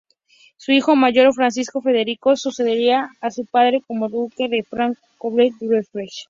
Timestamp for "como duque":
3.85-4.47